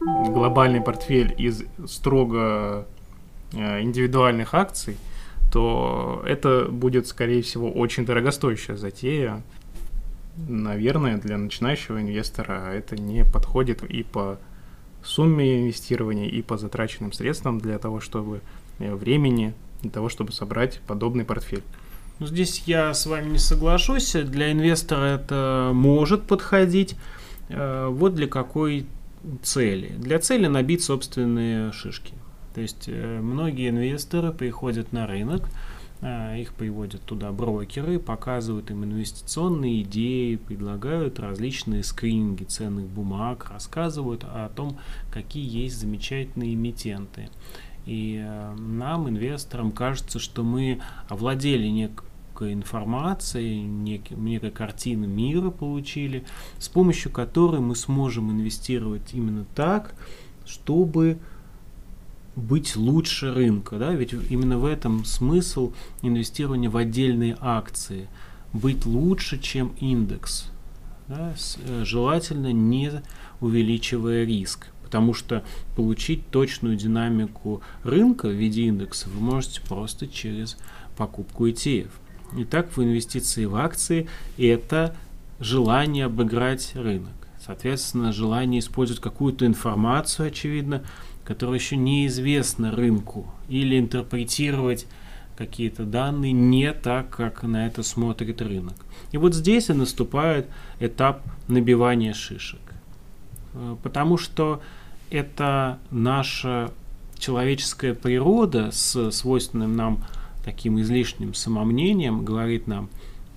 глобальный 0.00 0.80
портфель 0.80 1.34
из 1.38 1.64
строго 1.86 2.86
э, 3.52 3.80
индивидуальных 3.80 4.52
акций, 4.54 4.96
то 5.50 6.22
это 6.26 6.66
будет, 6.70 7.06
скорее 7.06 7.42
всего, 7.42 7.70
очень 7.70 8.04
дорогостоящая 8.04 8.76
затея. 8.76 9.42
Наверное, 10.48 11.18
для 11.18 11.36
начинающего 11.38 12.00
инвестора 12.00 12.72
это 12.72 12.96
не 12.96 13.24
подходит 13.24 13.82
и 13.84 14.02
по 14.02 14.38
сумме 15.04 15.62
инвестирования, 15.62 16.28
и 16.28 16.42
по 16.42 16.56
затраченным 16.56 17.12
средствам 17.12 17.58
для 17.58 17.78
того, 17.78 18.00
чтобы 18.00 18.40
э, 18.78 18.94
времени, 18.94 19.54
для 19.82 19.90
того, 19.90 20.08
чтобы 20.08 20.32
собрать 20.32 20.80
подобный 20.86 21.24
портфель. 21.24 21.62
Ну, 22.18 22.26
здесь 22.26 22.62
я 22.66 22.94
с 22.94 23.06
вами 23.06 23.30
не 23.30 23.38
соглашусь. 23.38 24.12
Для 24.12 24.52
инвестора 24.52 25.16
это 25.16 25.72
может 25.74 26.22
подходить. 26.22 26.96
Э, 27.52 27.88
вот 27.88 28.14
для 28.14 28.26
какой 28.26 28.86
цели. 29.42 29.92
Для 29.98 30.18
цели 30.18 30.46
набить 30.46 30.82
собственные 30.82 31.72
шишки. 31.72 32.14
То 32.54 32.60
есть 32.60 32.84
э, 32.88 33.20
многие 33.20 33.70
инвесторы 33.70 34.32
приходят 34.32 34.92
на 34.92 35.06
рынок, 35.06 35.48
э, 36.00 36.40
их 36.40 36.54
приводят 36.54 37.02
туда 37.02 37.30
брокеры, 37.30 37.98
показывают 37.98 38.70
им 38.70 38.84
инвестиционные 38.84 39.82
идеи, 39.82 40.36
предлагают 40.36 41.20
различные 41.20 41.84
скрининги 41.84 42.44
ценных 42.44 42.86
бумаг, 42.86 43.50
рассказывают 43.50 44.24
о 44.24 44.48
том, 44.48 44.78
какие 45.10 45.46
есть 45.46 45.78
замечательные 45.78 46.54
эмитенты. 46.54 47.28
И 47.84 48.24
нам, 48.58 49.08
инвесторам, 49.08 49.72
кажется, 49.72 50.20
что 50.20 50.44
мы 50.44 50.80
овладели 51.08 51.66
нек 51.66 52.04
некой 52.42 52.52
информации, 52.52 53.54
нек, 53.54 54.10
некой 54.10 54.50
картины 54.50 55.06
мира 55.06 55.50
получили, 55.50 56.24
с 56.58 56.68
помощью 56.68 57.12
которой 57.12 57.60
мы 57.60 57.76
сможем 57.76 58.30
инвестировать 58.30 59.14
именно 59.14 59.44
так, 59.54 59.94
чтобы 60.44 61.18
быть 62.34 62.76
лучше 62.76 63.32
рынка. 63.32 63.78
Да? 63.78 63.92
Ведь 63.92 64.12
именно 64.30 64.58
в 64.58 64.64
этом 64.64 65.04
смысл 65.04 65.72
инвестирования 66.02 66.70
в 66.70 66.76
отдельные 66.76 67.36
акции. 67.40 68.08
Быть 68.52 68.86
лучше, 68.86 69.38
чем 69.38 69.72
индекс. 69.80 70.50
Да? 71.08 71.34
Э, 71.66 71.84
желательно 71.84 72.52
не 72.52 73.02
увеличивая 73.40 74.24
риск. 74.24 74.68
Потому 74.82 75.14
что 75.14 75.42
получить 75.74 76.28
точную 76.28 76.76
динамику 76.76 77.62
рынка 77.82 78.28
в 78.28 78.32
виде 78.32 78.64
индекса 78.64 79.08
вы 79.08 79.20
можете 79.22 79.62
просто 79.62 80.06
через 80.06 80.58
покупку 80.96 81.46
ETF. 81.46 81.88
Итак, 82.36 82.68
в 82.76 82.82
инвестиции 82.82 83.44
в 83.44 83.56
акции 83.56 84.08
это 84.38 84.96
желание 85.38 86.06
обыграть 86.06 86.72
рынок. 86.74 87.12
Соответственно, 87.44 88.12
желание 88.12 88.60
использовать 88.60 89.02
какую-то 89.02 89.44
информацию, 89.46 90.28
очевидно, 90.28 90.82
которая 91.24 91.58
еще 91.58 91.76
неизвестна 91.76 92.70
рынку, 92.70 93.26
или 93.48 93.78
интерпретировать 93.78 94.86
какие-то 95.36 95.84
данные 95.84 96.32
не 96.32 96.72
так, 96.72 97.10
как 97.10 97.42
на 97.42 97.66
это 97.66 97.82
смотрит 97.82 98.40
рынок. 98.40 98.74
И 99.10 99.16
вот 99.16 99.34
здесь 99.34 99.70
и 99.70 99.72
наступает 99.72 100.46
этап 100.78 101.22
набивания 101.48 102.12
шишек. 102.12 102.60
Э, 103.54 103.76
потому 103.82 104.18
что 104.18 104.60
это 105.10 105.78
наша 105.90 106.70
человеческая 107.18 107.94
природа 107.94 108.70
с 108.72 109.10
свойственным 109.10 109.76
нам 109.76 110.04
таким 110.44 110.80
излишним 110.80 111.34
самомнением 111.34 112.24
говорит 112.24 112.66
нам, 112.66 112.88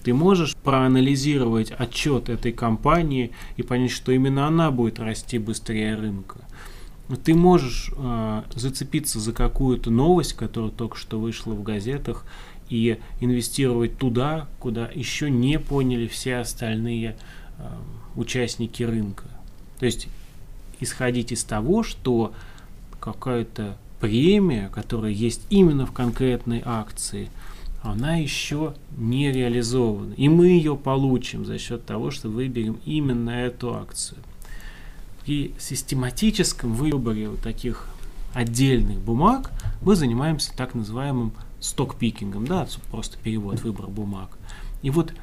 ты 0.03 0.13
можешь 0.13 0.55
проанализировать 0.55 1.71
отчет 1.71 2.29
этой 2.29 2.51
компании 2.51 3.31
и 3.57 3.63
понять, 3.63 3.91
что 3.91 4.11
именно 4.11 4.47
она 4.47 4.69
будет 4.69 4.99
расти 4.99 5.39
быстрее 5.39 5.95
рынка. 5.95 6.39
Ты 7.23 7.33
можешь 7.33 7.91
э, 7.95 8.41
зацепиться 8.53 9.19
за 9.19 9.33
какую-то 9.33 9.89
новость, 9.91 10.33
которая 10.33 10.71
только 10.71 10.97
что 10.97 11.19
вышла 11.19 11.53
в 11.53 11.63
газетах, 11.63 12.25
и 12.69 12.99
инвестировать 13.19 13.97
туда, 13.97 14.47
куда 14.59 14.89
еще 14.93 15.29
не 15.29 15.59
поняли 15.59 16.07
все 16.07 16.37
остальные 16.37 17.15
э, 17.57 17.67
участники 18.15 18.83
рынка. 18.83 19.25
То 19.79 19.85
есть 19.85 20.07
исходить 20.79 21.31
из 21.31 21.43
того, 21.43 21.83
что 21.83 22.33
какая-то 22.99 23.77
премия, 23.99 24.69
которая 24.69 25.11
есть 25.11 25.41
именно 25.49 25.85
в 25.85 25.91
конкретной 25.91 26.61
акции, 26.63 27.29
она 27.81 28.15
еще 28.15 28.73
не 28.97 29.31
реализована. 29.31 30.13
И 30.13 30.27
мы 30.27 30.47
ее 30.47 30.75
получим 30.75 31.45
за 31.45 31.57
счет 31.59 31.85
того, 31.85 32.11
что 32.11 32.29
выберем 32.29 32.79
именно 32.85 33.29
эту 33.29 33.75
акцию. 33.75 34.19
При 35.23 35.53
систематическом 35.59 36.73
выборе 36.73 37.29
вот 37.29 37.41
таких 37.41 37.87
отдельных 38.33 38.99
бумаг 38.99 39.51
мы 39.81 39.95
занимаемся 39.95 40.55
так 40.55 40.75
называемым 40.75 41.33
стокпикингом, 41.59 42.45
да, 42.45 42.67
просто 42.91 43.17
перевод, 43.17 43.61
выбор 43.61 43.87
бумаг. 43.87 44.37
И 44.81 44.89
вот 44.89 45.13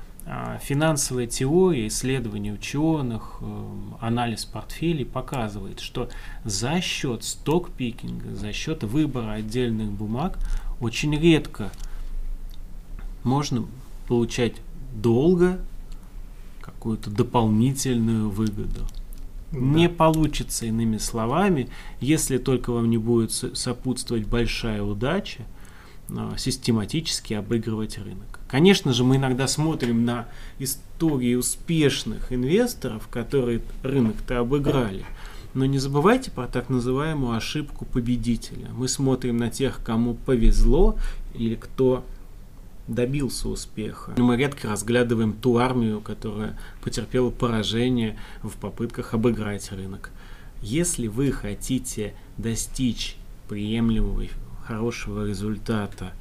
финансовая 0.63 1.27
теория, 1.27 1.89
исследования 1.89 2.53
ученых, 2.53 3.39
эм, 3.41 3.97
анализ 4.01 4.45
портфелей 4.45 5.05
показывает, 5.05 5.81
что 5.81 6.09
за 6.45 6.81
счет 6.81 7.25
стокпикинга, 7.25 8.35
за 8.35 8.53
счет 8.53 8.85
выбора 8.85 9.33
отдельных 9.33 9.91
бумаг 9.91 10.39
очень 10.81 11.17
редко 11.17 11.71
можно 13.25 13.67
получать 14.07 14.55
долго 14.95 15.61
какую-то 16.61 17.11
дополнительную 17.11 18.31
выгоду. 18.31 18.87
Да. 19.51 19.59
Не 19.59 19.89
получится, 19.89 20.67
иными 20.67 20.99
словами, 20.99 21.69
если 22.01 22.39
только 22.39 22.71
вам 22.71 22.89
не 22.89 22.99
будет 22.99 23.33
сопутствовать 23.33 24.27
большая 24.27 24.83
удача, 24.83 25.43
а, 25.43 25.62
систематически 26.37 27.35
обыгрывать 27.35 27.99
рынок. 27.99 28.41
Конечно 28.49 28.93
же, 28.93 29.03
мы 29.05 29.17
иногда 29.17 29.49
смотрим 29.49 30.05
на 30.05 30.29
истории 30.59 31.35
успешных 31.35 32.33
инвесторов, 32.33 33.09
которые 33.09 33.63
рынок-то 33.83 34.39
обыграли. 34.41 35.05
Но 35.55 35.67
не 35.67 35.79
забывайте 35.79 36.31
про 36.31 36.47
так 36.47 36.69
называемую 36.69 37.37
ошибку 37.37 37.85
победителя. 37.85 38.69
Мы 38.75 38.89
смотрим 38.89 39.37
на 39.37 39.51
тех, 39.51 39.81
кому 39.85 40.15
повезло 40.15 40.97
или 41.35 41.55
кто 41.55 42.05
добился 42.89 43.49
успеха. 43.49 44.13
Мы 44.17 44.37
редко 44.37 44.69
разглядываем 44.69 45.33
ту 45.33 45.59
армию, 45.59 46.01
которая 46.01 46.59
потерпела 46.83 47.31
поражение 47.31 48.19
в 48.43 48.57
попытках 48.57 49.15
обыграть 49.15 49.71
рынок. 49.73 50.11
Если 50.63 51.07
вы 51.07 51.33
хотите 51.33 52.15
достичь 52.39 53.17
приемлемого, 53.49 54.27
хорошего 54.67 55.27
результата 55.27 56.13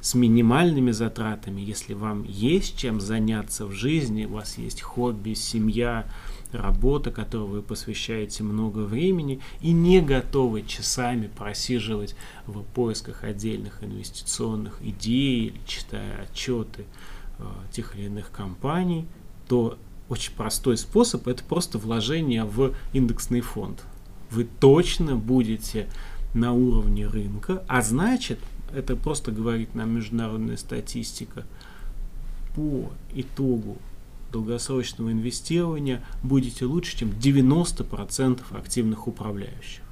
с 0.00 0.14
минимальными 0.14 0.92
затратами, 0.92 1.60
если 1.60 1.92
вам 1.92 2.24
есть 2.24 2.76
чем 2.76 3.00
заняться 3.00 3.66
в 3.66 3.72
жизни, 3.72 4.24
у 4.24 4.34
вас 4.34 4.56
есть 4.56 4.80
хобби, 4.80 5.34
семья, 5.34 6.06
работа, 6.52 7.10
которой 7.10 7.48
вы 7.48 7.62
посвящаете 7.62 8.42
много 8.42 8.80
времени 8.80 9.40
и 9.60 9.72
не 9.72 10.00
готовы 10.00 10.62
часами 10.62 11.28
просиживать 11.28 12.16
в 12.46 12.62
поисках 12.62 13.24
отдельных 13.24 13.84
инвестиционных 13.84 14.80
идей 14.82 15.54
читая 15.66 16.22
отчеты 16.22 16.86
э, 17.38 17.44
тех 17.70 17.94
или 17.96 18.06
иных 18.06 18.30
компаний, 18.30 19.06
то 19.48 19.78
очень 20.08 20.34
простой 20.34 20.76
способ 20.76 21.28
это 21.28 21.44
просто 21.44 21.78
вложение 21.78 22.44
в 22.44 22.74
индексный 22.92 23.42
фонд. 23.42 23.84
Вы 24.30 24.44
точно 24.44 25.16
будете 25.16 25.88
на 26.34 26.52
уровне 26.52 27.06
рынка, 27.06 27.62
а 27.68 27.82
значит, 27.82 28.38
это 28.72 28.96
просто 28.96 29.32
говорит 29.32 29.74
нам 29.74 29.94
международная 29.94 30.56
статистика, 30.56 31.44
по 32.54 32.90
итогу 33.14 33.78
долгосрочного 34.32 35.12
инвестирования 35.12 36.02
будете 36.22 36.64
лучше, 36.64 36.98
чем 36.98 37.10
90% 37.10 38.40
активных 38.56 39.06
управляющих. 39.06 39.82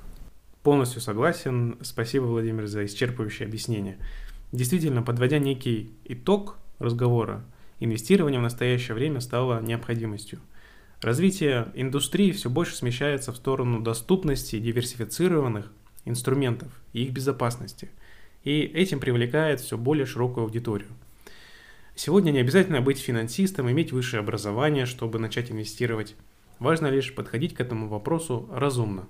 Полностью 0.63 1.01
согласен. 1.01 1.77
Спасибо, 1.83 2.25
Владимир, 2.25 2.67
за 2.67 2.85
исчерпывающее 2.85 3.45
объяснение. 3.45 3.99
Действительно, 4.53 5.03
подводя 5.03 5.39
некий 5.39 5.93
итог 6.05 6.57
разговора, 6.79 7.45
инвестирование 7.81 8.41
в 8.41 8.43
настоящее 8.43 8.95
время 8.95 9.21
стало 9.21 9.61
необходимостью. 9.61 10.41
Развитие 11.01 11.69
индустрии 11.75 12.33
все 12.33 12.51
больше 12.51 12.75
смещается 12.75 13.33
в 13.33 13.37
сторону 13.37 13.81
доступности 13.81 14.59
диверсифицированных 14.59 15.73
инструментов 16.09 16.73
и 16.93 17.05
их 17.05 17.13
безопасности. 17.13 17.91
И 18.45 18.61
этим 18.61 19.01
привлекает 19.01 19.61
все 19.61 19.77
более 19.77 20.07
широкую 20.07 20.45
аудиторию– 20.45 20.89
Сегодня 21.99 22.31
не 22.31 22.39
обязательно 22.39 22.81
быть 22.81 23.01
финансистом, 23.01 23.69
иметь 23.73 23.91
высшее 23.91 24.21
образование, 24.21 24.87
чтобы 24.87 25.19
начать 25.19 25.51
инвестировать. 25.51 26.15
Важно 26.61 26.87
лишь 26.87 27.13
подходить 27.13 27.57
к 27.57 27.61
этому 27.61 27.89
вопросу 27.89 28.49
разумно. 28.53 29.09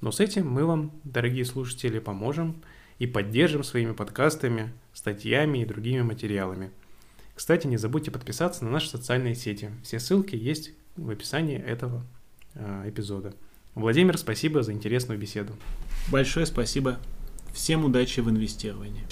Но 0.00 0.12
с 0.12 0.20
этим 0.20 0.48
мы 0.48 0.64
вам, 0.64 0.92
дорогие 1.02 1.44
слушатели, 1.44 1.98
поможем 1.98 2.62
и 3.00 3.08
поддержим 3.08 3.64
своими 3.64 3.94
подкастами, 3.94 4.72
статьями 4.92 5.58
и 5.58 5.64
другими 5.64 6.02
материалами. 6.02 6.70
Кстати, 7.34 7.66
не 7.66 7.78
забудьте 7.78 8.12
подписаться 8.12 8.64
на 8.64 8.70
наши 8.70 8.88
социальные 8.88 9.34
сети. 9.34 9.72
Все 9.82 9.98
ссылки 9.98 10.36
есть 10.36 10.70
в 10.94 11.10
описании 11.10 11.58
этого 11.58 12.06
э, 12.54 12.84
эпизода. 12.86 13.34
Владимир, 13.74 14.18
спасибо 14.18 14.62
за 14.62 14.72
интересную 14.72 15.18
беседу. 15.18 15.52
Большое 16.10 16.46
спасибо. 16.46 16.98
Всем 17.52 17.84
удачи 17.84 18.20
в 18.20 18.28
инвестировании. 18.30 19.04